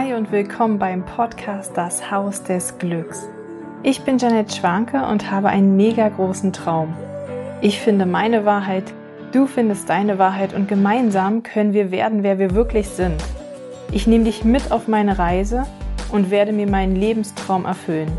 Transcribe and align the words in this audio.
Hi 0.00 0.14
und 0.14 0.30
willkommen 0.30 0.78
beim 0.78 1.04
Podcast 1.04 1.76
Das 1.76 2.08
Haus 2.08 2.44
des 2.44 2.78
Glücks. 2.78 3.26
Ich 3.82 4.02
bin 4.02 4.18
Janet 4.18 4.54
Schwanke 4.54 5.04
und 5.04 5.28
habe 5.32 5.48
einen 5.48 5.76
mega 5.76 6.08
großen 6.08 6.52
Traum. 6.52 6.94
Ich 7.62 7.80
finde 7.80 8.06
meine 8.06 8.44
Wahrheit, 8.44 8.84
du 9.32 9.48
findest 9.48 9.88
deine 9.88 10.20
Wahrheit 10.20 10.54
und 10.54 10.68
gemeinsam 10.68 11.42
können 11.42 11.72
wir 11.72 11.90
werden, 11.90 12.22
wer 12.22 12.38
wir 12.38 12.54
wirklich 12.54 12.88
sind. 12.88 13.20
Ich 13.90 14.06
nehme 14.06 14.22
dich 14.22 14.44
mit 14.44 14.70
auf 14.70 14.86
meine 14.86 15.18
Reise 15.18 15.66
und 16.12 16.30
werde 16.30 16.52
mir 16.52 16.68
meinen 16.68 16.94
Lebenstraum 16.94 17.64
erfüllen 17.64 18.12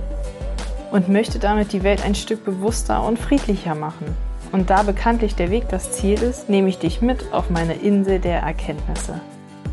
und 0.91 1.07
möchte 1.07 1.39
damit 1.39 1.71
die 1.71 1.83
Welt 1.83 2.03
ein 2.03 2.13
Stück 2.13 2.43
bewusster 2.43 3.07
und 3.07 3.17
friedlicher 3.17 3.73
machen. 3.73 4.17
Und 4.51 4.69
da 4.69 4.83
bekanntlich 4.83 5.35
der 5.35 5.49
Weg 5.49 5.69
das 5.69 5.93
Ziel 5.93 6.21
ist, 6.21 6.49
nehme 6.49 6.67
ich 6.67 6.79
dich 6.79 7.01
mit 7.01 7.31
auf 7.31 7.49
meine 7.49 7.75
Insel 7.75 8.19
der 8.19 8.41
Erkenntnisse. 8.41 9.21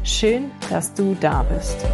Schön, 0.07 0.53
dass 0.71 0.95
du 0.95 1.17
da 1.21 1.43
bist. 1.43 1.85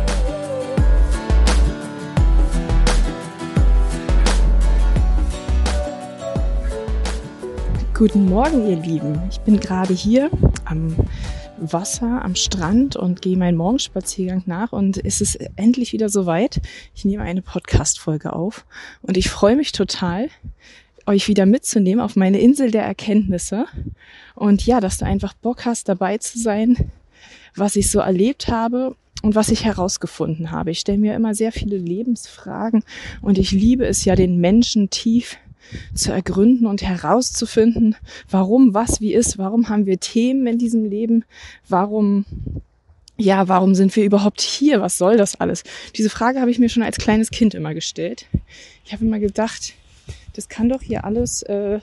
Guten 7.95 8.25
Morgen, 8.25 8.67
ihr 8.69 8.77
Lieben. 8.77 9.21
Ich 9.31 9.39
bin 9.41 9.61
gerade 9.61 9.93
hier 9.93 10.31
am 10.65 10.97
Wasser, 11.59 12.25
am 12.25 12.35
Strand 12.35 12.97
und 12.97 13.21
gehe 13.21 13.37
meinen 13.37 13.59
Morgenspaziergang 13.59 14.43
nach 14.47 14.73
und 14.73 15.05
es 15.05 15.21
ist 15.21 15.39
endlich 15.57 15.93
wieder 15.93 16.09
soweit. 16.09 16.63
Ich 16.95 17.05
nehme 17.05 17.23
eine 17.23 17.43
Podcast-Folge 17.43 18.33
auf 18.33 18.65
und 19.03 19.19
ich 19.19 19.29
freue 19.29 19.57
mich 19.57 19.73
total, 19.73 20.31
euch 21.07 21.29
wieder 21.29 21.45
mitzunehmen 21.45 22.03
auf 22.03 22.17
meine 22.17 22.41
Insel 22.41 22.71
der 22.71 22.83
Erkenntnisse. 22.83 23.67
Und 24.35 24.65
ja, 24.65 24.81
dass 24.81 24.97
du 24.97 25.05
einfach 25.05 25.35
Bock 25.35 25.67
hast, 25.67 25.91
dabei 25.91 26.17
zu 26.17 26.39
sein, 26.39 26.91
was 27.57 27.77
ich 27.77 27.91
so 27.91 28.01
erlebt 28.01 28.49
habe 28.49 28.97
und 29.23 29.35
was 29.35 29.51
ich 29.51 29.67
herausgefunden 29.67 30.51
habe. 30.51 30.71
Ich 30.71 30.81
stelle 30.81 30.99
mir 30.99 31.15
immer 31.15 31.35
sehr 31.35 31.53
viele 31.53 31.77
Lebensfragen 31.77 32.85
und 33.21 33.37
ich 33.37 33.53
liebe 33.53 33.87
es 33.87 34.07
ja, 34.07 34.17
den 34.17 34.39
Menschen 34.39 34.89
tief 34.89 35.37
zu 35.95 36.13
ergründen 36.13 36.67
und 36.67 36.83
herauszufinden, 36.83 37.97
warum 38.31 38.75
was 38.75 39.01
wie 39.01 39.15
ist, 39.15 39.39
warum 39.39 39.69
haben 39.69 39.87
wir 39.87 39.99
Themen 40.01 40.47
in 40.47 40.59
diesem 40.59 40.85
Leben, 40.85 41.25
warum 41.69 42.25
ja, 43.19 43.47
warum 43.47 43.75
sind 43.75 43.95
wir 43.95 44.05
überhaupt 44.05 44.41
hier? 44.41 44.81
Was 44.81 44.99
soll 44.99 45.17
das 45.17 45.37
alles? 45.37 45.65
Diese 45.97 46.11
Frage 46.11 46.41
habe 46.41 46.51
ich 46.51 46.59
mir 46.59 46.69
schon 46.69 46.83
als 46.83 46.97
kleines 46.97 47.31
Kind 47.31 47.55
immer 47.55 47.75
gestellt. 47.75 48.27
Ich 48.85 48.93
habe 48.93 49.05
immer 49.05 49.21
gedacht, 49.21 49.75
das 50.33 50.49
kann 50.49 50.69
doch 50.69 50.83
hier 50.83 51.05
alles 51.05 51.43
äh, 51.43 51.79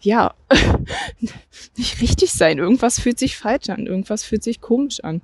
ja, 0.00 0.34
nicht 1.76 2.00
richtig 2.00 2.32
sein. 2.32 2.58
Irgendwas 2.58 3.00
fühlt 3.00 3.18
sich 3.18 3.36
falsch 3.36 3.68
an, 3.68 3.86
irgendwas 3.86 4.24
fühlt 4.24 4.42
sich 4.42 4.60
komisch 4.60 5.02
an. 5.02 5.20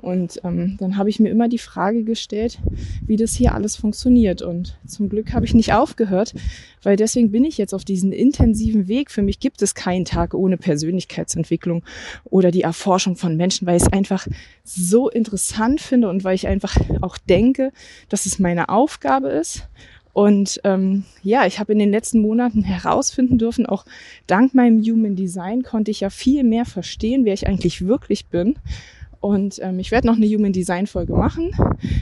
Und 0.00 0.40
ähm, 0.44 0.76
dann 0.78 0.96
habe 0.96 1.10
ich 1.10 1.18
mir 1.18 1.28
immer 1.28 1.48
die 1.48 1.58
Frage 1.58 2.04
gestellt, 2.04 2.58
wie 3.04 3.16
das 3.16 3.34
hier 3.34 3.54
alles 3.54 3.74
funktioniert. 3.74 4.42
Und 4.42 4.78
zum 4.86 5.08
Glück 5.08 5.32
habe 5.32 5.44
ich 5.44 5.54
nicht 5.54 5.72
aufgehört, 5.72 6.34
weil 6.82 6.96
deswegen 6.96 7.32
bin 7.32 7.44
ich 7.44 7.58
jetzt 7.58 7.74
auf 7.74 7.84
diesen 7.84 8.12
intensiven 8.12 8.86
Weg. 8.86 9.10
Für 9.10 9.22
mich 9.22 9.40
gibt 9.40 9.60
es 9.60 9.74
keinen 9.74 10.04
Tag 10.04 10.34
ohne 10.34 10.56
Persönlichkeitsentwicklung 10.56 11.82
oder 12.24 12.52
die 12.52 12.62
Erforschung 12.62 13.16
von 13.16 13.36
Menschen, 13.36 13.66
weil 13.66 13.76
ich 13.76 13.82
es 13.82 13.92
einfach 13.92 14.28
so 14.62 15.10
interessant 15.10 15.80
finde 15.80 16.08
und 16.08 16.22
weil 16.22 16.36
ich 16.36 16.46
einfach 16.46 16.76
auch 17.00 17.18
denke, 17.18 17.72
dass 18.08 18.24
es 18.24 18.38
meine 18.38 18.68
Aufgabe 18.68 19.28
ist 19.28 19.68
und 20.18 20.60
ähm, 20.64 21.04
ja, 21.22 21.46
ich 21.46 21.60
habe 21.60 21.72
in 21.72 21.78
den 21.78 21.92
letzten 21.92 22.20
Monaten 22.20 22.64
herausfinden 22.64 23.38
dürfen, 23.38 23.66
auch 23.66 23.84
dank 24.26 24.52
meinem 24.52 24.82
Human 24.82 25.14
Design 25.14 25.62
konnte 25.62 25.92
ich 25.92 26.00
ja 26.00 26.10
viel 26.10 26.42
mehr 26.42 26.64
verstehen, 26.64 27.24
wer 27.24 27.34
ich 27.34 27.46
eigentlich 27.46 27.86
wirklich 27.86 28.26
bin. 28.26 28.56
Und 29.20 29.58
ähm, 29.62 29.78
ich 29.78 29.90
werde 29.90 30.06
noch 30.06 30.16
eine 30.16 30.26
Human 30.26 30.52
Design 30.52 30.86
Folge 30.86 31.12
machen. 31.12 31.50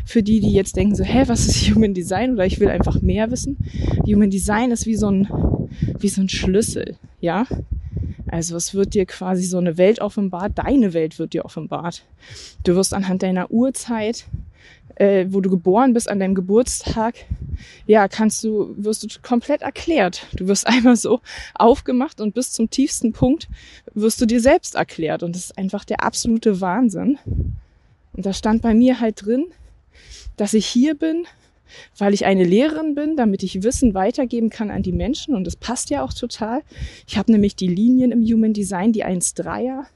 Für 0.04 0.22
die, 0.22 0.40
die 0.40 0.52
jetzt 0.52 0.76
denken 0.76 0.94
so, 0.94 1.04
hä, 1.04 1.24
was 1.26 1.46
ist 1.46 1.70
Human 1.74 1.94
Design? 1.94 2.34
Oder 2.34 2.46
ich 2.46 2.60
will 2.60 2.68
einfach 2.68 3.00
mehr 3.00 3.30
wissen. 3.30 3.56
Human 4.06 4.30
Design 4.30 4.70
ist 4.70 4.86
wie 4.86 4.96
so 4.96 5.10
ein, 5.10 5.28
wie 5.98 6.08
so 6.08 6.20
ein 6.20 6.28
Schlüssel, 6.28 6.96
ja. 7.20 7.46
Also 8.28 8.56
es 8.56 8.74
wird 8.74 8.94
dir 8.94 9.06
quasi 9.06 9.44
so 9.44 9.58
eine 9.58 9.78
Welt 9.78 10.00
offenbart, 10.00 10.52
deine 10.56 10.92
Welt 10.92 11.18
wird 11.18 11.32
dir 11.32 11.44
offenbart. 11.44 12.04
Du 12.64 12.74
wirst 12.74 12.92
anhand 12.92 13.22
deiner 13.22 13.50
Uhrzeit 13.50 14.26
äh, 14.96 15.26
wo 15.28 15.40
du 15.40 15.50
geboren 15.50 15.92
bist, 15.92 16.08
an 16.08 16.18
deinem 16.18 16.34
Geburtstag, 16.34 17.14
ja, 17.86 18.08
kannst 18.08 18.42
du, 18.44 18.74
wirst 18.76 19.02
du 19.02 19.08
komplett 19.22 19.62
erklärt. 19.62 20.26
Du 20.34 20.48
wirst 20.48 20.66
einmal 20.66 20.96
so 20.96 21.20
aufgemacht 21.54 22.20
und 22.20 22.34
bis 22.34 22.52
zum 22.52 22.70
tiefsten 22.70 23.12
Punkt 23.12 23.48
wirst 23.94 24.20
du 24.20 24.26
dir 24.26 24.40
selbst 24.40 24.74
erklärt. 24.74 25.22
Und 25.22 25.34
das 25.34 25.46
ist 25.46 25.58
einfach 25.58 25.84
der 25.84 26.02
absolute 26.02 26.60
Wahnsinn. 26.60 27.18
Und 28.12 28.26
da 28.26 28.32
stand 28.32 28.62
bei 28.62 28.74
mir 28.74 29.00
halt 29.00 29.24
drin, 29.24 29.46
dass 30.36 30.54
ich 30.54 30.66
hier 30.66 30.94
bin, 30.94 31.26
weil 31.98 32.14
ich 32.14 32.24
eine 32.24 32.44
Lehrerin 32.44 32.94
bin, 32.94 33.16
damit 33.16 33.42
ich 33.42 33.62
Wissen 33.62 33.94
weitergeben 33.94 34.50
kann 34.50 34.70
an 34.70 34.82
die 34.82 34.92
Menschen. 34.92 35.34
Und 35.34 35.44
das 35.44 35.56
passt 35.56 35.90
ja 35.90 36.02
auch 36.02 36.12
total. 36.12 36.62
Ich 37.06 37.18
habe 37.18 37.32
nämlich 37.32 37.56
die 37.56 37.68
Linien 37.68 38.12
im 38.12 38.22
Human 38.22 38.52
Design, 38.52 38.92
die 38.92 39.04
1-3er 39.04 39.86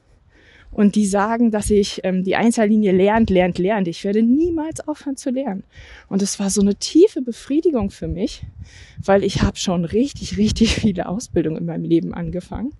und 0.71 0.95
die 0.95 1.05
sagen, 1.05 1.51
dass 1.51 1.69
ich 1.69 2.01
ähm, 2.03 2.23
die 2.23 2.35
Einzellinie 2.35 2.93
lernt, 2.93 3.29
lernt, 3.29 3.57
lernt. 3.57 3.87
Ich 3.87 4.03
werde 4.03 4.23
niemals 4.23 4.87
aufhören 4.87 5.17
zu 5.17 5.29
lernen. 5.29 5.63
Und 6.07 6.21
es 6.21 6.39
war 6.39 6.49
so 6.49 6.61
eine 6.61 6.75
tiefe 6.75 7.21
Befriedigung 7.21 7.91
für 7.91 8.07
mich, 8.07 8.43
weil 9.03 9.23
ich 9.23 9.41
habe 9.41 9.57
schon 9.57 9.83
richtig, 9.83 10.37
richtig 10.37 10.75
viele 10.75 11.07
Ausbildungen 11.07 11.57
in 11.57 11.65
meinem 11.65 11.83
Leben 11.83 12.13
angefangen. 12.13 12.71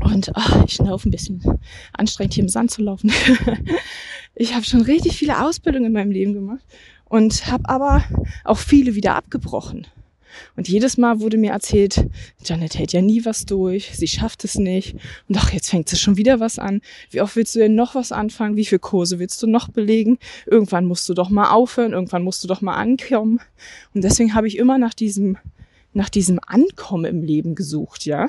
Und 0.00 0.30
oh, 0.34 0.62
ich 0.66 0.74
schnaufe 0.74 1.08
ein 1.08 1.12
bisschen 1.12 1.42
anstrengend 1.92 2.34
hier 2.34 2.44
im 2.44 2.48
Sand 2.48 2.70
zu 2.70 2.82
laufen. 2.82 3.12
ich 4.34 4.54
habe 4.54 4.64
schon 4.64 4.82
richtig 4.82 5.16
viele 5.16 5.44
Ausbildungen 5.44 5.86
in 5.86 5.92
meinem 5.92 6.10
Leben 6.12 6.34
gemacht 6.34 6.64
und 7.04 7.46
habe 7.46 7.68
aber 7.68 8.04
auch 8.44 8.58
viele 8.58 8.94
wieder 8.94 9.14
abgebrochen. 9.16 9.86
Und 10.56 10.68
jedes 10.68 10.96
Mal 10.96 11.20
wurde 11.20 11.36
mir 11.36 11.52
erzählt, 11.52 12.06
Janet 12.44 12.78
hält 12.78 12.92
ja 12.92 13.02
nie 13.02 13.24
was 13.24 13.46
durch, 13.46 13.96
sie 13.96 14.08
schafft 14.08 14.44
es 14.44 14.56
nicht. 14.56 14.94
Und 15.28 15.36
ach, 15.36 15.52
jetzt 15.52 15.70
fängt 15.70 15.88
sie 15.88 15.96
schon 15.96 16.16
wieder 16.16 16.40
was 16.40 16.58
an. 16.58 16.80
Wie 17.10 17.20
oft 17.20 17.36
willst 17.36 17.54
du 17.54 17.60
denn 17.60 17.74
noch 17.74 17.94
was 17.94 18.12
anfangen? 18.12 18.56
Wie 18.56 18.64
viele 18.64 18.78
Kurse 18.78 19.18
willst 19.18 19.42
du 19.42 19.46
noch 19.46 19.68
belegen? 19.68 20.18
Irgendwann 20.46 20.84
musst 20.84 21.08
du 21.08 21.14
doch 21.14 21.30
mal 21.30 21.50
aufhören, 21.50 21.92
irgendwann 21.92 22.22
musst 22.22 22.42
du 22.44 22.48
doch 22.48 22.60
mal 22.60 22.74
ankommen. 22.74 23.40
Und 23.94 24.04
deswegen 24.04 24.34
habe 24.34 24.48
ich 24.48 24.58
immer 24.58 24.78
nach 24.78 24.94
diesem, 24.94 25.36
nach 25.92 26.08
diesem 26.08 26.40
Ankommen 26.46 27.04
im 27.04 27.22
Leben 27.22 27.54
gesucht, 27.54 28.04
ja. 28.04 28.28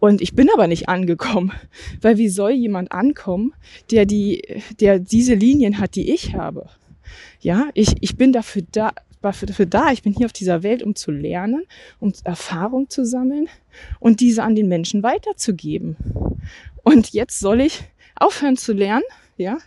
Und 0.00 0.20
ich 0.20 0.34
bin 0.34 0.50
aber 0.52 0.66
nicht 0.66 0.90
angekommen, 0.90 1.52
weil 2.02 2.18
wie 2.18 2.28
soll 2.28 2.50
jemand 2.50 2.92
ankommen, 2.92 3.54
der 3.90 4.04
die, 4.04 4.42
der 4.78 4.98
diese 4.98 5.34
Linien 5.34 5.78
hat, 5.78 5.94
die 5.94 6.12
ich 6.12 6.34
habe? 6.34 6.68
Ja, 7.40 7.70
ich, 7.74 7.94
ich 8.00 8.16
bin 8.16 8.32
dafür 8.32 8.62
da, 8.70 8.92
war 9.24 9.32
für, 9.32 9.46
dafür 9.46 9.66
da. 9.66 9.90
Ich 9.90 10.02
bin 10.02 10.12
hier 10.12 10.26
auf 10.26 10.32
dieser 10.32 10.62
Welt, 10.62 10.82
um 10.82 10.94
zu 10.94 11.10
lernen, 11.10 11.64
um 11.98 12.12
Erfahrung 12.24 12.88
zu 12.88 13.04
sammeln 13.04 13.48
und 13.98 14.20
diese 14.20 14.42
an 14.42 14.54
den 14.54 14.68
Menschen 14.68 15.02
weiterzugeben. 15.02 15.96
Und 16.82 17.10
jetzt 17.12 17.40
soll 17.40 17.60
ich 17.60 17.80
aufhören 18.14 18.56
zu 18.56 18.72
lernen, 18.72 19.04
ja, 19.36 19.58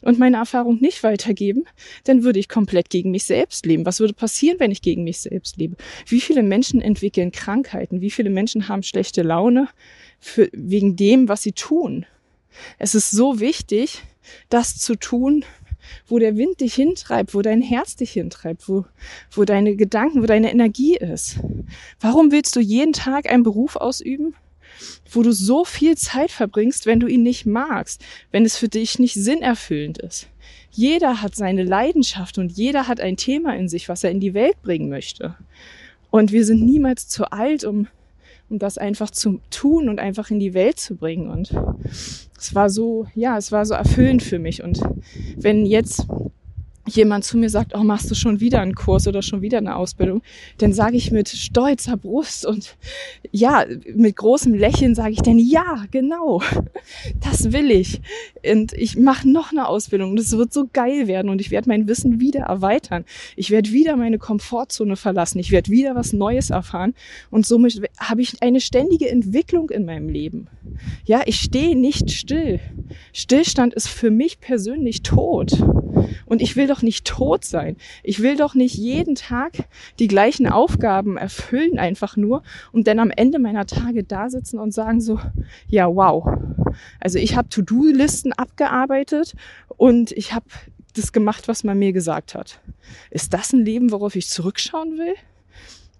und 0.00 0.18
meine 0.18 0.38
Erfahrung 0.38 0.80
nicht 0.80 1.04
weitergeben, 1.04 1.64
dann 2.04 2.24
würde 2.24 2.40
ich 2.40 2.48
komplett 2.48 2.90
gegen 2.90 3.12
mich 3.12 3.22
selbst 3.22 3.64
leben. 3.66 3.86
Was 3.86 4.00
würde 4.00 4.14
passieren, 4.14 4.58
wenn 4.58 4.72
ich 4.72 4.82
gegen 4.82 5.04
mich 5.04 5.20
selbst 5.20 5.58
lebe? 5.58 5.76
Wie 6.06 6.20
viele 6.20 6.42
Menschen 6.42 6.80
entwickeln 6.80 7.30
Krankheiten? 7.30 8.00
Wie 8.00 8.10
viele 8.10 8.30
Menschen 8.30 8.68
haben 8.68 8.82
schlechte 8.82 9.22
Laune 9.22 9.68
für, 10.18 10.48
wegen 10.52 10.96
dem, 10.96 11.28
was 11.28 11.42
sie 11.42 11.52
tun? 11.52 12.04
Es 12.78 12.96
ist 12.96 13.12
so 13.12 13.38
wichtig, 13.38 14.02
das 14.48 14.76
zu 14.78 14.96
tun, 14.96 15.44
wo 16.06 16.18
der 16.18 16.36
Wind 16.36 16.60
dich 16.60 16.74
hintreibt, 16.74 17.34
wo 17.34 17.42
dein 17.42 17.62
Herz 17.62 17.96
dich 17.96 18.12
hintreibt, 18.12 18.68
wo, 18.68 18.84
wo 19.30 19.44
deine 19.44 19.76
Gedanken, 19.76 20.22
wo 20.22 20.26
deine 20.26 20.50
Energie 20.50 20.96
ist. 20.96 21.38
Warum 22.00 22.32
willst 22.32 22.56
du 22.56 22.60
jeden 22.60 22.92
Tag 22.92 23.30
einen 23.30 23.42
Beruf 23.42 23.76
ausüben, 23.76 24.34
wo 25.10 25.22
du 25.22 25.32
so 25.32 25.64
viel 25.64 25.96
Zeit 25.96 26.30
verbringst, 26.30 26.86
wenn 26.86 27.00
du 27.00 27.06
ihn 27.06 27.22
nicht 27.22 27.46
magst, 27.46 28.02
wenn 28.30 28.44
es 28.44 28.56
für 28.56 28.68
dich 28.68 28.98
nicht 28.98 29.14
sinnerfüllend 29.14 29.98
ist? 29.98 30.28
Jeder 30.70 31.20
hat 31.22 31.34
seine 31.34 31.64
Leidenschaft 31.64 32.38
und 32.38 32.52
jeder 32.52 32.88
hat 32.88 33.00
ein 33.00 33.16
Thema 33.16 33.54
in 33.54 33.68
sich, 33.68 33.88
was 33.88 34.04
er 34.04 34.10
in 34.10 34.20
die 34.20 34.34
Welt 34.34 34.60
bringen 34.62 34.88
möchte. 34.88 35.36
Und 36.10 36.32
wir 36.32 36.44
sind 36.44 36.64
niemals 36.64 37.08
zu 37.08 37.30
alt, 37.30 37.64
um 37.64 37.88
um 38.52 38.58
das 38.58 38.78
einfach 38.78 39.10
zu 39.10 39.40
tun 39.50 39.88
und 39.88 39.98
einfach 39.98 40.30
in 40.30 40.38
die 40.38 40.54
Welt 40.54 40.78
zu 40.78 40.94
bringen. 40.94 41.28
Und 41.28 41.52
es 42.38 42.54
war 42.54 42.70
so, 42.70 43.06
ja, 43.14 43.38
es 43.38 43.50
war 43.50 43.64
so 43.64 43.74
erfüllend 43.74 44.22
für 44.22 44.38
mich. 44.38 44.62
Und 44.62 44.80
wenn 45.36 45.64
jetzt 45.64 46.06
jemand 46.94 47.24
zu 47.24 47.38
mir 47.38 47.50
sagt, 47.50 47.74
oh, 47.74 47.82
machst 47.82 48.10
du 48.10 48.14
schon 48.14 48.40
wieder 48.40 48.60
einen 48.60 48.74
Kurs 48.74 49.06
oder 49.06 49.22
schon 49.22 49.42
wieder 49.42 49.58
eine 49.58 49.76
Ausbildung, 49.76 50.22
dann 50.58 50.72
sage 50.72 50.96
ich 50.96 51.10
mit 51.10 51.28
stolzer 51.28 51.96
Brust 51.96 52.46
und 52.46 52.76
ja, 53.30 53.64
mit 53.94 54.16
großem 54.16 54.54
Lächeln 54.54 54.94
sage 54.94 55.12
ich 55.12 55.22
dann, 55.22 55.38
ja, 55.38 55.84
genau, 55.90 56.42
das 57.20 57.52
will 57.52 57.70
ich. 57.70 58.00
Und 58.44 58.72
ich 58.74 58.96
mache 58.96 59.28
noch 59.28 59.52
eine 59.52 59.68
Ausbildung 59.68 60.12
und 60.12 60.20
es 60.20 60.36
wird 60.36 60.52
so 60.52 60.68
geil 60.72 61.06
werden 61.06 61.28
und 61.28 61.40
ich 61.40 61.50
werde 61.50 61.68
mein 61.68 61.88
Wissen 61.88 62.20
wieder 62.20 62.40
erweitern. 62.40 63.04
Ich 63.36 63.50
werde 63.50 63.72
wieder 63.72 63.96
meine 63.96 64.18
Komfortzone 64.18 64.96
verlassen. 64.96 65.38
Ich 65.38 65.50
werde 65.50 65.70
wieder 65.70 65.94
was 65.94 66.12
Neues 66.12 66.50
erfahren 66.50 66.94
und 67.30 67.46
somit 67.46 67.80
habe 67.98 68.22
ich 68.22 68.42
eine 68.42 68.60
ständige 68.60 69.08
Entwicklung 69.08 69.70
in 69.70 69.84
meinem 69.84 70.08
Leben. 70.08 70.48
Ja, 71.04 71.22
ich 71.26 71.36
stehe 71.36 71.76
nicht 71.76 72.10
still. 72.10 72.60
Stillstand 73.12 73.74
ist 73.74 73.88
für 73.88 74.10
mich 74.10 74.40
persönlich 74.40 75.02
tot. 75.02 75.62
Und 76.26 76.42
ich 76.42 76.56
will 76.56 76.66
doch 76.66 76.81
nicht 76.82 77.06
tot 77.06 77.44
sein. 77.44 77.76
Ich 78.02 78.20
will 78.20 78.36
doch 78.36 78.54
nicht 78.54 78.74
jeden 78.74 79.14
Tag 79.14 79.68
die 79.98 80.08
gleichen 80.08 80.46
Aufgaben 80.46 81.16
erfüllen, 81.16 81.78
einfach 81.78 82.16
nur, 82.16 82.42
und 82.72 82.86
dann 82.86 82.98
am 82.98 83.10
Ende 83.10 83.38
meiner 83.38 83.66
Tage 83.66 84.04
da 84.04 84.30
sitzen 84.30 84.58
und 84.58 84.72
sagen 84.72 85.00
so, 85.00 85.20
ja, 85.68 85.86
wow. 85.86 86.38
Also 87.00 87.18
ich 87.18 87.36
habe 87.36 87.48
To-Do-Listen 87.48 88.32
abgearbeitet 88.32 89.34
und 89.76 90.12
ich 90.12 90.32
habe 90.32 90.46
das 90.94 91.12
gemacht, 91.12 91.48
was 91.48 91.64
man 91.64 91.78
mir 91.78 91.92
gesagt 91.92 92.34
hat. 92.34 92.60
Ist 93.10 93.32
das 93.32 93.52
ein 93.52 93.64
Leben, 93.64 93.90
worauf 93.90 94.16
ich 94.16 94.28
zurückschauen 94.28 94.98
will? 94.98 95.14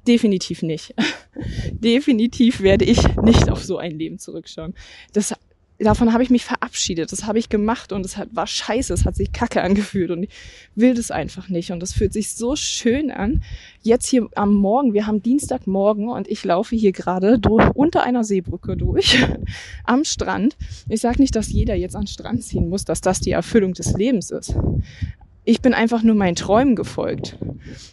Definitiv 0.06 0.62
nicht. 0.62 0.94
Definitiv 1.70 2.61
werde 2.61 2.85
ich 2.85 3.17
nicht 3.17 3.49
auf 3.49 3.62
so 3.62 3.78
ein 3.78 3.99
Leben 3.99 4.19
zurückschauen. 4.19 4.75
Das, 5.12 5.35
davon 5.82 6.12
habe 6.12 6.23
ich 6.23 6.31
mich 6.31 6.44
verabschiedet. 6.44 7.12
Das 7.12 7.26
habe 7.26 7.38
ich 7.38 7.49
gemacht 7.49 7.93
und 7.93 8.05
es 8.05 8.17
hat, 8.17 8.29
war 8.32 8.46
scheiße. 8.46 8.93
Es 8.93 9.05
hat 9.05 9.17
sich 9.17 9.32
kacke 9.32 9.62
angefühlt 9.62 10.11
und 10.11 10.25
ich 10.25 10.31
will 10.75 10.94
das 10.94 11.11
einfach 11.11 11.49
nicht. 11.49 11.70
Und 11.73 11.81
das 11.81 11.93
fühlt 11.93 12.12
sich 12.12 12.34
so 12.34 12.56
schön 12.56 13.11
an. 13.11 13.43
Jetzt 13.82 14.06
hier 14.06 14.29
am 14.34 14.55
Morgen, 14.55 14.94
wir 14.94 15.06
haben 15.06 15.23
Dienstagmorgen 15.23 16.08
und 16.08 16.29
ich 16.29 16.44
laufe 16.44 16.76
hier 16.76 16.93
gerade 16.93 17.40
unter 17.75 18.02
einer 18.02 18.25
Seebrücke 18.25 18.76
durch 18.76 19.25
am 19.84 20.05
Strand. 20.05 20.56
Ich 20.88 21.00
sage 21.00 21.20
nicht, 21.20 21.37
dass 21.37 21.50
jeder 21.50 21.75
jetzt 21.75 21.96
an 21.96 22.02
den 22.02 22.08
Strand 22.08 22.43
ziehen 22.43 22.69
muss, 22.69 22.85
dass 22.85 23.00
das 23.00 23.20
die 23.20 23.32
Erfüllung 23.32 23.75
des 23.75 23.93
Lebens 23.94 24.31
ist. 24.31 24.55
Ich 25.44 25.61
bin 25.61 25.75
einfach 25.75 26.02
nur 26.02 26.14
meinen 26.14 26.37
Träumen 26.37 26.76
gefolgt. 26.76 27.38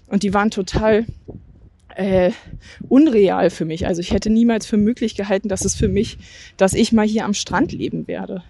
Und 0.07 0.23
die 0.23 0.33
waren 0.33 0.51
total 0.51 1.05
äh, 1.99 2.31
unreal 2.87 3.49
für 3.49 3.65
mich. 3.65 3.85
Also 3.85 3.99
ich 3.99 4.13
hätte 4.13 4.29
niemals 4.29 4.65
für 4.65 4.77
möglich 4.77 5.15
gehalten, 5.15 5.49
dass 5.49 5.65
es 5.65 5.75
für 5.75 5.89
mich, 5.89 6.17
dass 6.55 6.73
ich 6.73 6.93
mal 6.93 7.05
hier 7.05 7.25
am 7.25 7.33
Strand 7.33 7.73
leben 7.73 8.07
werde. 8.07 8.41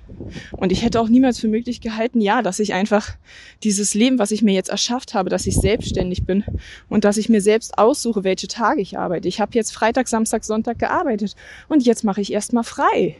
Und 0.51 0.71
ich 0.71 0.83
hätte 0.83 1.01
auch 1.01 1.09
niemals 1.09 1.39
für 1.39 1.47
möglich 1.47 1.81
gehalten, 1.81 2.21
ja, 2.21 2.43
dass 2.43 2.59
ich 2.59 2.73
einfach 2.73 3.15
dieses 3.63 3.95
Leben, 3.95 4.19
was 4.19 4.29
ich 4.29 4.43
mir 4.43 4.53
jetzt 4.53 4.69
erschafft 4.69 5.15
habe, 5.15 5.31
dass 5.31 5.47
ich 5.47 5.55
selbstständig 5.55 6.27
bin 6.27 6.43
und 6.89 7.05
dass 7.05 7.17
ich 7.17 7.27
mir 7.27 7.41
selbst 7.41 7.79
aussuche, 7.79 8.23
welche 8.23 8.47
Tage 8.47 8.81
ich 8.81 8.99
arbeite. 8.99 9.27
Ich 9.27 9.41
habe 9.41 9.53
jetzt 9.55 9.73
Freitag, 9.73 10.07
Samstag, 10.07 10.43
Sonntag 10.43 10.77
gearbeitet 10.77 11.35
und 11.67 11.83
jetzt 11.83 12.03
mache 12.03 12.21
ich 12.21 12.31
erstmal 12.31 12.63
frei. 12.63 13.15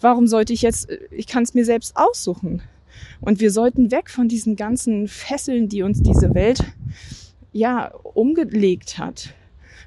Warum 0.00 0.26
sollte 0.26 0.54
ich 0.54 0.62
jetzt, 0.62 0.88
ich 1.10 1.26
kann 1.26 1.42
es 1.42 1.52
mir 1.52 1.66
selbst 1.66 1.96
aussuchen. 1.96 2.62
Und 3.20 3.40
wir 3.40 3.50
sollten 3.50 3.90
weg 3.90 4.08
von 4.08 4.28
diesen 4.28 4.56
ganzen 4.56 5.06
Fesseln, 5.06 5.68
die 5.68 5.82
uns 5.82 6.02
diese 6.02 6.34
Welt 6.34 6.64
ja 7.52 7.88
umgelegt 7.88 8.96
hat. 8.96 9.34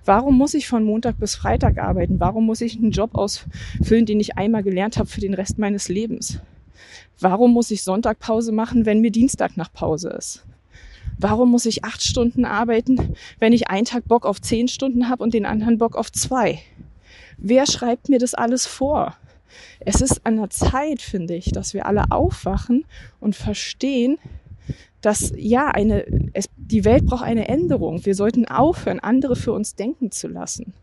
Warum 0.06 0.38
muss 0.38 0.54
ich 0.54 0.68
von 0.68 0.84
Montag 0.84 1.18
bis 1.20 1.36
Freitag 1.36 1.78
arbeiten? 1.78 2.20
Warum 2.20 2.46
muss 2.46 2.62
ich 2.62 2.78
einen 2.78 2.92
Job 2.92 3.16
ausfüllen, 3.16 4.06
den 4.06 4.20
ich 4.20 4.38
einmal 4.38 4.64
gelernt 4.64 4.98
habe 4.98 5.08
für 5.08 5.22
den 5.22 5.34
Rest 5.34 5.58
meines 5.60 5.88
Lebens? 5.88 6.40
Warum 7.20 7.54
muss 7.54 7.72
ich 7.72 7.84
Sonntag 7.84 8.20
Pause 8.20 8.52
machen, 8.52 8.86
wenn 8.86 9.00
mir 9.00 9.12
Dienstag 9.12 9.56
nach 9.56 9.72
Pause 9.72 10.10
ist? 10.10 10.44
Warum 11.18 11.52
muss 11.52 11.66
ich 11.66 11.86
acht 11.86 12.04
Stunden 12.04 12.44
arbeiten, 12.44 13.16
wenn 13.40 13.54
ich 13.54 13.70
einen 13.70 13.86
Tag 13.86 14.08
Bock 14.08 14.26
auf 14.26 14.42
zehn 14.42 14.68
Stunden 14.68 15.08
habe 15.10 15.24
und 15.24 15.34
den 15.34 15.46
anderen 15.46 15.78
Bock 15.78 15.96
auf 15.96 16.12
zwei? 16.12 16.60
Wer 17.38 17.66
schreibt 17.66 18.10
mir 18.10 18.20
das 18.20 18.34
alles 18.34 18.66
vor? 18.66 19.16
Es 19.80 20.02
ist 20.02 20.26
an 20.26 20.38
der 20.38 20.50
Zeit, 20.50 21.02
finde 21.02 21.36
ich, 21.36 21.52
dass 21.52 21.74
wir 21.74 21.86
alle 21.86 22.12
aufwachen 22.12 22.86
und 23.20 23.36
verstehen, 23.36 24.18
dass 25.04 25.34
ja, 25.36 25.68
eine, 25.68 26.06
es, 26.32 26.50
die 26.56 26.86
Welt 26.86 27.06
braucht 27.06 27.24
eine 27.24 27.50
Änderung. 27.50 28.06
Wir 28.06 28.16
sollten 28.16 28.48
aufhören, 28.48 29.02
andere 29.02 29.36
für 29.36 29.52
uns 29.52 29.76
denken 29.76 30.12
zu 30.12 30.30
lassen. 30.30 30.74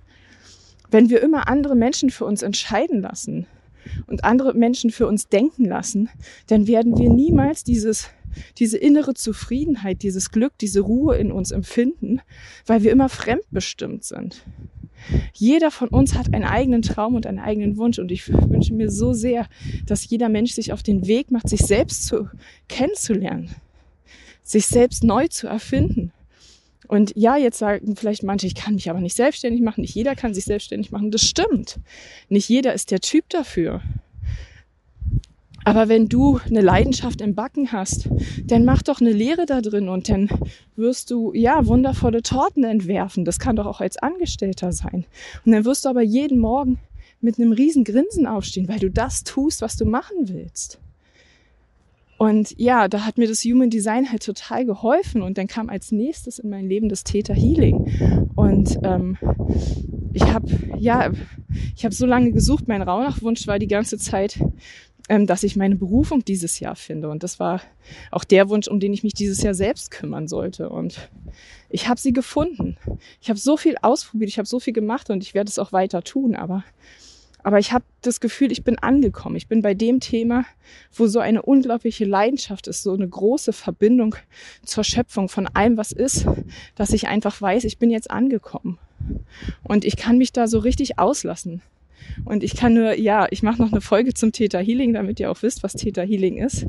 Wenn 0.90 1.08
wir 1.08 1.22
immer 1.22 1.49
andere 1.49 1.75
Menschen 1.75 2.11
für 2.11 2.26
uns 2.26 2.43
entscheiden 2.43 3.00
lassen 3.00 3.46
und 4.06 4.25
andere 4.25 4.52
Menschen 4.52 4.90
für 4.90 5.06
uns 5.06 5.28
denken 5.28 5.64
lassen, 5.64 6.11
dann 6.49 6.67
werden 6.67 6.99
wir 6.99 7.08
niemals 7.08 7.64
dieses, 7.64 8.11
diese 8.58 8.76
innere 8.76 9.14
Zufriedenheit, 9.14 10.02
dieses 10.02 10.31
Glück, 10.31 10.52
diese 10.61 10.81
Ruhe 10.81 11.16
in 11.16 11.32
uns 11.32 11.50
empfinden, 11.50 12.20
weil 12.66 12.82
wir 12.82 12.93
immer 12.93 13.08
fremdbestimmt 13.08 14.05
sind. 14.05 14.44
Jeder 15.32 15.70
von 15.70 15.88
uns 15.88 16.14
hat 16.14 16.34
einen 16.34 16.44
eigenen 16.44 16.82
Traum 16.82 17.14
und 17.14 17.26
einen 17.26 17.38
eigenen 17.38 17.78
Wunsch 17.78 17.99
und 17.99 18.12
ich 18.12 18.28
wünsche 18.28 18.75
mir 18.75 18.90
so 18.90 19.14
sehr, 19.14 19.46
dass 19.87 20.06
jeder 20.06 20.28
Mensch 20.28 20.52
sich 20.52 20.75
auf 20.75 20.82
den 20.82 21.06
Weg 21.06 21.31
macht, 21.31 21.49
sich 21.49 21.61
selbst 21.61 22.05
zu 22.05 22.28
kennenzulernen 22.69 23.49
sich 24.50 24.67
selbst 24.67 25.05
neu 25.05 25.29
zu 25.29 25.47
erfinden. 25.47 26.12
Und 26.88 27.12
ja, 27.14 27.37
jetzt 27.37 27.58
sagen 27.58 27.94
vielleicht 27.94 28.25
manche, 28.25 28.49
ich 28.49 28.56
kann 28.56 28.75
mich 28.75 28.91
aber 28.91 29.00
nicht 29.00 29.14
selbstständig 29.14 29.62
machen. 29.62 29.82
Nicht 29.82 29.94
jeder 29.94 30.17
kann 30.17 30.35
sich 30.35 30.44
selbstständig 30.44 30.91
machen. 30.91 31.12
Das 31.12 31.23
stimmt. 31.23 31.79
Nicht 32.29 32.49
jeder 32.49 32.75
ist 32.75 32.91
der 32.91 32.99
Typ 32.99 33.29
dafür. 33.29 33.81
Aber 35.62 35.88
wenn 35.88 36.08
du 36.08 36.41
eine 36.44 36.62
Leidenschaft 36.62 37.20
im 37.20 37.37
Backen 37.37 37.70
hast, 37.70 38.08
dann 38.44 38.64
mach 38.64 38.82
doch 38.82 39.00
eine 39.00 39.12
Lehre 39.12 39.47
da 39.47 39.61
drin 39.61 39.88
und 39.88 40.08
dann 40.08 40.29
wirst 40.75 41.12
du, 41.12 41.32
ja, 41.32 41.67
wundervolle 41.67 42.23
Torten 42.23 42.64
entwerfen. 42.64 43.25
Das 43.25 43.38
kann 43.38 43.56
doch 43.56 43.67
auch 43.67 43.81
als 43.81 43.99
Angestellter 43.99 44.73
sein. 44.73 45.05
Und 45.44 45.52
dann 45.52 45.64
wirst 45.64 45.85
du 45.85 45.91
aber 45.91 46.02
jeden 46.02 46.41
Morgen 46.41 46.81
mit 47.20 47.38
einem 47.38 47.52
riesen 47.52 47.85
Grinsen 47.85 48.26
aufstehen, 48.26 48.69
weil 48.69 48.81
du 48.81 48.91
das 48.91 49.23
tust, 49.23 49.61
was 49.61 49.76
du 49.76 49.85
machen 49.85 50.29
willst. 50.29 50.81
Und 52.20 52.55
ja, 52.58 52.87
da 52.87 53.06
hat 53.06 53.17
mir 53.17 53.26
das 53.26 53.44
Human 53.44 53.70
Design 53.70 54.12
halt 54.12 54.22
total 54.22 54.67
geholfen. 54.67 55.22
Und 55.22 55.38
dann 55.38 55.46
kam 55.46 55.70
als 55.70 55.90
nächstes 55.90 56.38
in 56.38 56.50
mein 56.50 56.69
Leben 56.69 56.90
das 56.90 57.02
Theta 57.02 57.32
Healing. 57.32 58.31
Und 58.37 58.78
ähm, 58.82 59.17
ich 60.12 60.25
habe 60.25 60.46
ja, 60.76 61.12
ich 61.75 61.82
habe 61.82 61.94
so 61.94 62.05
lange 62.05 62.32
gesucht. 62.32 62.69
Mein 62.69 62.82
Rauhnachwunsch 62.82 63.46
war 63.46 63.58
die 63.58 63.69
ganze 63.69 63.96
Zeit, 63.96 64.38
ähm, 65.08 65.26
dass 65.26 65.44
ich 65.44 65.56
meine 65.56 65.76
Berufung 65.76 66.22
dieses 66.22 66.61
Jahr 66.61 66.76
finde. 66.76 67.08
Und 67.08 67.22
das 67.22 67.40
war 67.40 67.62
auch 68.11 68.25
der 68.25 68.50
Wunsch, 68.50 68.69
um 68.69 68.81
den 68.81 68.93
ich 68.93 69.02
mich 69.02 69.14
dieses 69.14 69.40
Jahr 69.43 69.55
selbst 69.55 69.90
kümmern 69.90 70.28
sollte. 70.28 70.69
Und 70.69 71.08
ich 71.70 71.88
habe 71.88 71.99
sie 71.99 72.12
gefunden. 72.12 72.76
Ich 73.23 73.31
habe 73.31 73.38
so 73.38 73.56
viel 73.56 73.76
ausprobiert, 73.81 74.28
ich 74.28 74.37
habe 74.37 74.46
so 74.46 74.61
viel 74.61 74.75
gemacht 74.75 75.08
und 75.08 75.23
ich 75.23 75.32
werde 75.32 75.49
es 75.49 75.58
auch 75.58 75.73
weiter 75.73 76.02
tun. 76.02 76.37
Aber 76.37 76.64
aber 77.42 77.58
ich 77.58 77.72
habe 77.72 77.84
das 78.02 78.20
Gefühl, 78.20 78.52
ich 78.52 78.64
bin 78.64 78.78
angekommen. 78.78 79.37
Ich 79.37 79.48
bin 79.48 79.62
bei 79.62 79.75
dem 79.75 80.00
Thema, 80.00 80.44
wo 80.92 81.06
so 81.06 81.20
eine 81.20 81.42
unglaubliche 81.42 82.04
Leidenschaft 82.04 82.66
ist, 82.66 82.82
so 82.82 82.92
eine 82.92 83.08
große 83.08 83.52
Verbindung 83.52 84.14
zur 84.64 84.84
Schöpfung 84.84 85.28
von 85.28 85.46
allem, 85.46 85.76
was 85.76 85.92
ist, 85.92 86.26
dass 86.75 86.92
ich 86.92 87.08
einfach 87.08 87.40
weiß, 87.40 87.64
ich 87.64 87.78
bin 87.78 87.90
jetzt 87.90 88.10
angekommen. 88.10 88.78
Und 89.62 89.84
ich 89.84 89.96
kann 89.96 90.19
mich 90.19 90.32
da 90.32 90.46
so 90.46 90.58
richtig 90.58 90.98
auslassen. 90.98 91.62
Und 92.25 92.42
ich 92.42 92.56
kann 92.56 92.75
nur, 92.75 92.99
ja, 92.99 93.26
ich 93.30 93.42
mache 93.42 93.61
noch 93.61 93.73
eine 93.73 93.80
Folge 93.80 94.14
zum 94.14 94.32
Theta 94.32 94.59
Healing, 94.59 94.92
damit 94.94 95.20
ihr 95.20 95.30
auch 95.30 95.42
wisst, 95.42 95.62
was 95.62 95.75
Theta 95.75 96.02
Healing 96.02 96.38
ist. 96.38 96.66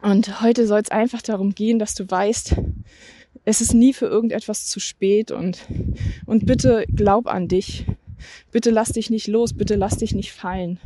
Und 0.00 0.42
heute 0.42 0.66
soll 0.66 0.80
es 0.80 0.90
einfach 0.90 1.22
darum 1.22 1.54
gehen, 1.54 1.78
dass 1.78 1.94
du 1.94 2.08
weißt, 2.08 2.56
es 3.44 3.60
ist 3.60 3.74
nie 3.74 3.92
für 3.92 4.06
irgendetwas 4.06 4.66
zu 4.66 4.80
spät 4.80 5.30
und, 5.30 5.58
und 6.26 6.46
bitte 6.46 6.84
glaub 6.94 7.26
an 7.26 7.48
dich 7.48 7.86
bitte 8.50 8.70
lass 8.70 8.90
dich 8.90 9.10
nicht 9.10 9.28
los, 9.28 9.52
bitte 9.52 9.76
lass 9.76 9.96
dich 9.96 10.14
nicht 10.14 10.32
fallen, 10.32 10.78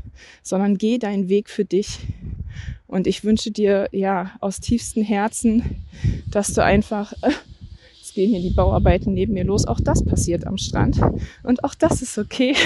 sondern 0.42 0.78
geh 0.78 0.98
deinen 0.98 1.28
Weg 1.28 1.50
für 1.50 1.64
dich. 1.64 1.98
Und 2.86 3.06
ich 3.06 3.24
wünsche 3.24 3.50
dir 3.50 3.88
ja 3.92 4.32
aus 4.40 4.60
tiefstem 4.60 5.02
Herzen, 5.02 5.84
dass 6.30 6.54
du 6.54 6.62
einfach 6.62 7.12
äh, 7.22 7.30
gehen 8.16 8.30
hier 8.30 8.40
die 8.40 8.54
Bauarbeiten 8.54 9.12
neben 9.12 9.34
mir 9.34 9.44
los. 9.44 9.66
Auch 9.66 9.78
das 9.78 10.02
passiert 10.02 10.46
am 10.46 10.56
Strand. 10.56 10.98
Und 11.42 11.62
auch 11.62 11.74
das 11.74 12.00
ist 12.00 12.16
okay. 12.16 12.56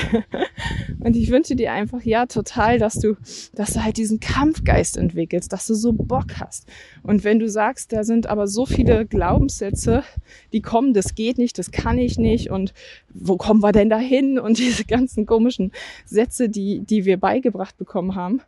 Und 1.01 1.17
ich 1.17 1.31
wünsche 1.31 1.57
dir 1.57 1.73
einfach, 1.73 2.03
ja, 2.03 2.27
total, 2.27 2.79
dass 2.79 2.95
du, 2.95 3.17
dass 3.53 3.73
du 3.75 3.83
halt 3.83 3.97
diesen 3.97 4.21
Kampfgeist 4.21 4.97
entwickelst, 4.97 5.53
dass 5.53 5.67
du 5.67 5.75
so 5.75 5.93
Bock 5.93 6.39
hast. 6.39 6.67
Und 7.03 7.25
wenn 7.25 7.41
du 7.41 7.49
sagst, 7.49 7.93
da 7.93 8.05
sind 8.05 8.29
aber 8.29 8.47
so 8.47 8.65
viele 8.65 9.05
Glaubenssätze, 9.07 10.05
die 10.53 10.63
kommen, 10.63 10.95
das 10.95 11.17
geht 11.17 11.37
nicht, 11.37 11.59
das 11.59 11.73
kann 11.73 11.99
ich 11.99 12.17
nicht 12.17 12.51
und 12.51 12.73
wo 13.13 13.37
kommen 13.37 13.61
wir 13.61 13.73
denn 13.73 13.91
dahin? 13.91 14.39
Und 14.51 14.59
diese 14.59 14.85
ganzen 14.85 15.27
komischen 15.27 15.73
Sätze, 16.07 16.49
die, 16.49 16.81
die 16.81 17.05
wir 17.05 17.19
beigebracht 17.19 17.77
bekommen 17.77 18.15
haben, 18.15 18.41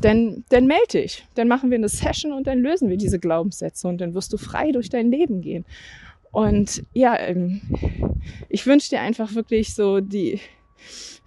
dann, 0.00 0.44
dann 0.48 0.66
melde 0.66 1.02
dich. 1.02 1.24
Dann 1.36 1.46
machen 1.46 1.70
wir 1.70 1.78
eine 1.78 1.88
Session 1.88 2.32
und 2.32 2.48
dann 2.48 2.58
lösen 2.58 2.90
wir 2.90 2.96
diese 2.96 3.20
Glaubenssätze 3.20 3.86
und 3.86 4.00
dann 4.00 4.14
wirst 4.14 4.32
du 4.32 4.38
frei 4.38 4.72
durch 4.72 4.88
dein 4.88 5.10
Leben 5.10 5.40
gehen. 5.40 5.64
Und 6.32 6.84
ja, 6.94 7.16
ähm, 7.18 7.60
ich 8.48 8.66
wünsche 8.66 8.90
dir 8.90 9.00
einfach 9.00 9.34
wirklich 9.34 9.74
so 9.74 10.00
die, 10.00 10.40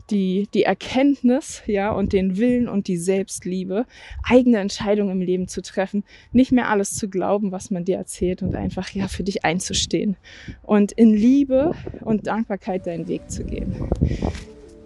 die, 0.10 0.48
die 0.54 0.64
Erkenntnis, 0.64 1.62
ja, 1.68 1.92
und 1.92 2.12
den 2.12 2.38
Willen 2.38 2.68
und 2.68 2.88
die 2.88 2.98
Selbstliebe, 2.98 3.86
eigene 4.24 4.58
Entscheidungen 4.58 5.12
im 5.12 5.22
Leben 5.22 5.48
zu 5.48 5.62
treffen, 5.62 6.04
nicht 6.32 6.52
mehr 6.52 6.70
alles 6.70 6.96
zu 6.96 7.10
glauben, 7.10 7.52
was 7.52 7.72
man 7.72 7.86
dir 7.86 7.98
erzählt 7.98 8.42
und 8.42 8.56
einfach, 8.56 8.90
ja, 8.90 9.08
für 9.08 9.24
dich 9.24 9.46
einzustehen 9.46 10.18
und 10.64 10.92
in 10.92 11.14
Liebe 11.14 11.74
und 12.02 12.28
Dankbarkeit 12.28 12.88
deinen 12.88 13.08
Weg 13.08 13.30
zu 13.30 13.44
gehen. 13.44 13.90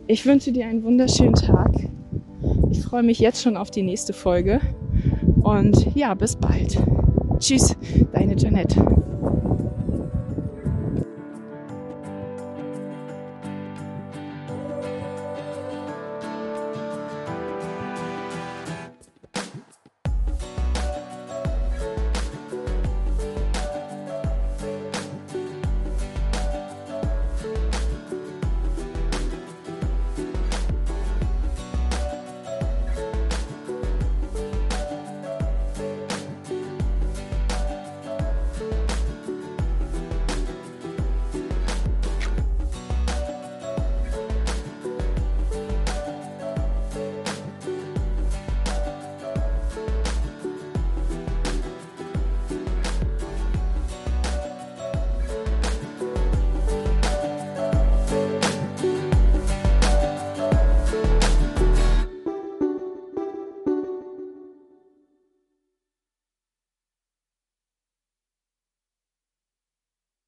Ich 0.07 0.25
wünsche 0.25 0.51
dir 0.51 0.67
einen 0.67 0.83
wunderschönen 0.83 1.35
Tag. 1.35 1.71
Ich 2.71 2.81
freue 2.81 3.03
mich 3.03 3.19
jetzt 3.19 3.41
schon 3.41 3.57
auf 3.57 3.71
die 3.71 3.83
nächste 3.83 4.13
Folge 4.13 4.59
und 5.43 5.95
ja, 5.95 6.13
bis 6.13 6.35
bald. 6.35 6.77
Tschüss, 7.39 7.75
deine 8.11 8.35
Janette. 8.35 9.08